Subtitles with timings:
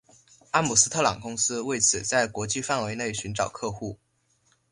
[0.49, 3.99] 阿姆斯特朗公司为此在国际范围内寻找客户。